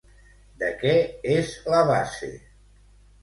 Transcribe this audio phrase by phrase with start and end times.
[0.61, 0.93] De què
[1.33, 2.31] és la base?